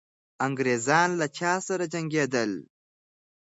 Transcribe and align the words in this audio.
انګریزان 0.45 1.09
له 1.19 1.27
چا 1.37 1.53
سره 1.67 1.85
جنګېدل؟ 1.93 2.51